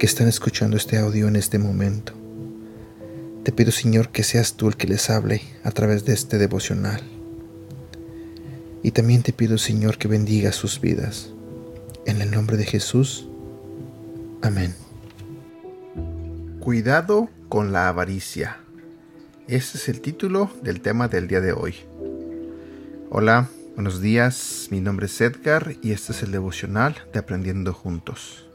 [0.00, 2.14] que están escuchando este audio en este momento.
[3.44, 7.02] Te pido, Señor, que seas tú el que les hable a través de este devocional.
[8.82, 11.34] Y también te pido, Señor, que bendiga sus vidas.
[12.06, 13.28] En el nombre de Jesús.
[14.40, 14.74] Amén.
[16.60, 18.56] Cuidado con la avaricia.
[19.48, 21.74] Ese es el título del tema del día de hoy.
[23.10, 28.49] Hola, buenos días, mi nombre es Edgar y este es el devocional de Aprendiendo Juntos.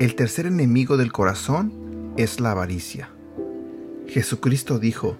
[0.00, 3.10] El tercer enemigo del corazón es la avaricia.
[4.08, 5.18] Jesucristo dijo,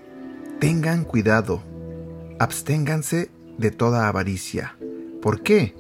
[0.58, 1.62] tengan cuidado,
[2.39, 4.77] absténganse de toda avaricia.
[5.22, 5.74] ¿Por qué?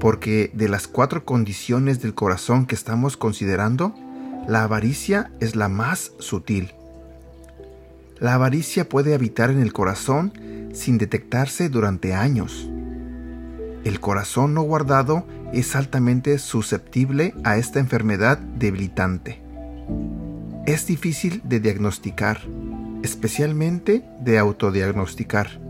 [0.00, 3.94] Porque de las cuatro condiciones del corazón que estamos considerando,
[4.48, 6.72] la avaricia es la más sutil.
[8.18, 10.32] La avaricia puede habitar en el corazón
[10.72, 12.70] sin detectarse durante años.
[13.84, 19.42] El corazón no guardado es altamente susceptible a esta enfermedad debilitante.
[20.66, 22.40] Es difícil de diagnosticar,
[23.02, 25.60] especialmente de autodiagnosticar.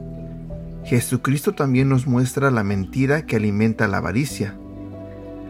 [0.84, 4.54] Jesucristo también nos muestra la mentira que alimenta la avaricia.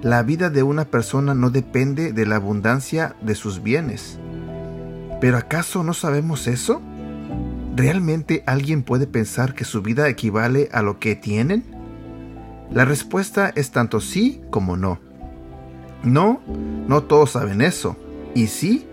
[0.01, 4.19] La vida de una persona no depende de la abundancia de sus bienes.
[5.21, 6.81] ¿Pero acaso no sabemos eso?
[7.77, 11.74] ¿Realmente alguien puede pensar que su vida equivale a lo que tienen?
[12.71, 14.99] La respuesta es tanto sí como no.
[16.03, 16.41] No,
[16.89, 17.97] no todos saben eso.
[18.35, 18.87] Y sí,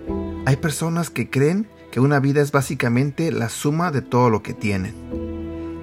[0.46, 4.54] hay personas que creen que una vida es básicamente la suma de todo lo que
[4.54, 4.94] tienen.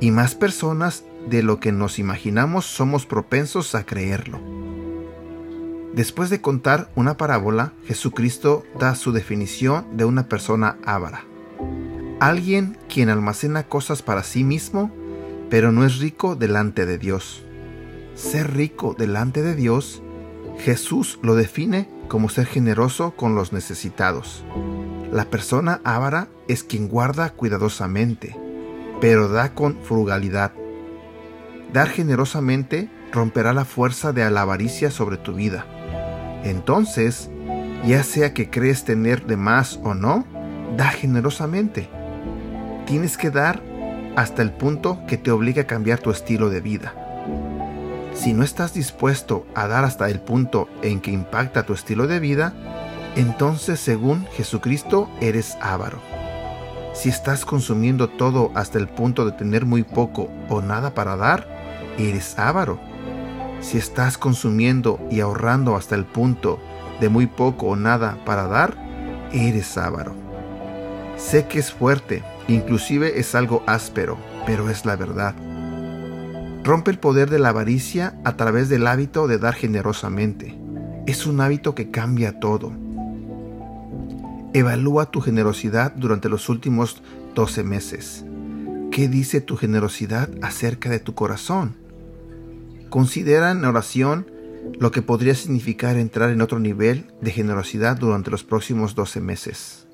[0.01, 4.41] Y más personas de lo que nos imaginamos somos propensos a creerlo.
[5.95, 11.25] Después de contar una parábola, Jesucristo da su definición de una persona ávara.
[12.21, 14.93] Alguien quien almacena cosas para sí mismo,
[15.51, 17.45] pero no es rico delante de Dios.
[18.19, 20.03] Ser rico delante de Dios,
[20.59, 24.45] Jesús lo define como ser generoso con los necesitados.
[25.11, 28.37] La persona ávara es quien guarda cuidadosamente,
[29.01, 30.53] pero da con frugalidad.
[31.73, 35.67] Dar generosamente romperá la fuerza de la avaricia sobre tu vida
[36.45, 37.31] entonces,
[37.85, 40.25] ya sea que crees tener de más o no,
[40.77, 41.89] da generosamente.
[42.87, 43.63] Tienes que dar
[44.17, 46.95] hasta el punto que te obliga a cambiar tu estilo de vida.
[48.15, 52.21] Si no estás dispuesto a dar hasta el punto en que impacta tu estilo de
[52.21, 52.53] vida,
[53.17, 56.01] entonces según Jesucristo eres avaro.
[56.95, 61.47] Si estás consumiendo todo hasta el punto de tener muy poco o nada para dar,
[61.99, 62.81] eres avaro.
[63.61, 66.59] Si estás consumiendo y ahorrando hasta el punto
[67.01, 68.77] de muy poco o nada para dar,
[69.33, 70.15] eres avaro.
[71.17, 75.35] Sé que es fuerte, inclusive es algo áspero, pero es la verdad.
[76.69, 80.55] Rompe el poder de la avaricia a través del hábito de dar generosamente.
[81.07, 82.75] Es un hábito que cambia todo.
[84.53, 87.01] Evalúa tu generosidad durante los últimos
[87.35, 88.27] 12 meses.
[88.91, 91.75] ¿Qué dice tu generosidad acerca de tu corazón?
[92.91, 94.31] Considera en oración
[94.79, 99.87] lo que podría significar entrar en otro nivel de generosidad durante los próximos 12 meses.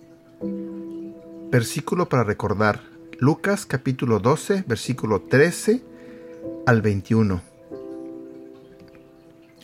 [1.53, 2.81] Versículo para recordar.
[3.21, 5.94] Lucas capítulo 12, versículo 13
[6.66, 7.41] al 21.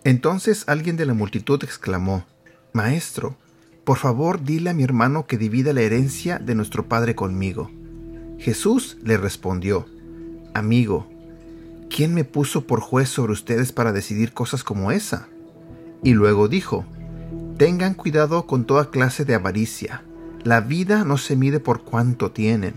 [0.05, 2.25] Entonces alguien de la multitud exclamó,
[2.73, 3.37] Maestro,
[3.85, 7.71] por favor dile a mi hermano que divida la herencia de nuestro Padre conmigo.
[8.39, 9.87] Jesús le respondió,
[10.55, 11.07] Amigo,
[11.89, 15.29] ¿quién me puso por juez sobre ustedes para decidir cosas como esa?
[16.03, 16.85] Y luego dijo,
[17.59, 20.03] tengan cuidado con toda clase de avaricia.
[20.45, 22.75] La vida no se mide por cuánto tienen.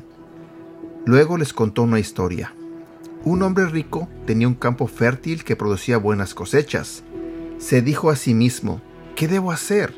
[1.06, 2.54] Luego les contó una historia.
[3.26, 7.04] Un hombre rico tenía un campo fértil que producía buenas cosechas.
[7.58, 8.82] Se dijo a sí mismo,
[9.16, 9.94] ¿qué debo hacer?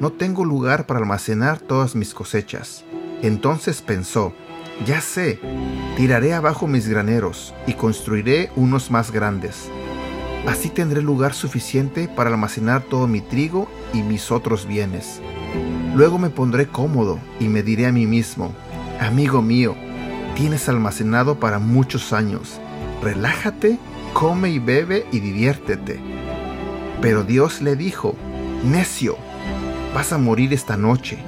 [0.00, 2.84] No tengo lugar para almacenar todas mis cosechas.
[3.22, 4.34] Entonces pensó,
[4.84, 5.40] ya sé,
[5.96, 9.70] tiraré abajo mis graneros y construiré unos más grandes.
[10.46, 15.22] Así tendré lugar suficiente para almacenar todo mi trigo y mis otros bienes.
[15.94, 18.54] Luego me pondré cómodo y me diré a mí mismo,
[19.00, 19.74] amigo mío,
[20.38, 22.58] tienes almacenado para muchos años.
[23.02, 23.78] Relájate,
[24.14, 26.00] come y bebe y diviértete.
[27.02, 28.16] Pero Dios le dijo,
[28.64, 29.18] necio,
[29.94, 31.18] Vas a morir esta noche.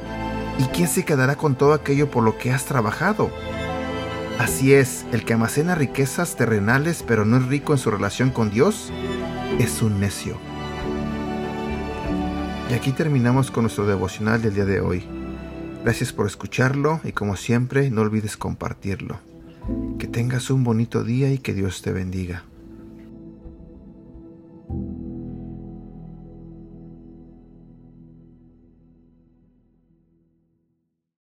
[0.59, 3.31] ¿Y quién se quedará con todo aquello por lo que has trabajado?
[4.39, 8.51] Así es, el que almacena riquezas terrenales pero no es rico en su relación con
[8.51, 8.93] Dios,
[9.59, 10.37] es un necio.
[12.71, 15.20] Y aquí terminamos con nuestro devocional del día de hoy.
[15.83, 19.19] Gracias por escucharlo y como siempre no olvides compartirlo.
[19.99, 22.45] Que tengas un bonito día y que Dios te bendiga.